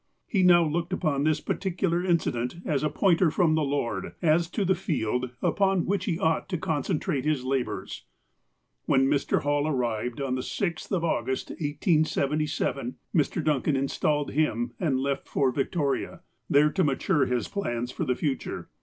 He 0.25 0.41
now 0.41 0.65
looked 0.65 0.93
upon 0.93 1.25
this 1.25 1.41
particular 1.41 2.03
incident 2.03 2.55
as 2.65 2.81
a 2.81 2.89
pointer 2.89 3.29
from 3.29 3.53
the 3.53 3.61
Lord 3.61 4.15
as 4.19 4.49
to 4.49 4.65
the 4.65 4.73
field 4.73 5.29
upon 5.43 5.85
which 5.85 6.05
he 6.05 6.17
ought 6.17 6.49
to 6.49 6.57
concentrate 6.57 7.23
his 7.23 7.43
labours. 7.45 8.05
When 8.85 9.05
Mr. 9.05 9.43
Hall 9.43 9.67
arrived, 9.67 10.19
on 10.19 10.33
the 10.33 10.41
6th 10.41 10.91
of 10.91 11.03
August, 11.05 11.51
1877, 11.51 12.95
Mr. 13.13 13.43
Duncan 13.43 13.75
installed 13.75 14.31
him 14.31 14.73
and 14.79 14.99
left 14.99 15.27
for 15.27 15.51
Victoria, 15.51 16.21
there 16.49 16.71
to 16.71 16.83
mature 16.83 17.27
his 17.27 17.47
plans 17.47 17.91
for 17.91 18.03
the 18.03 18.15
future. 18.15 18.71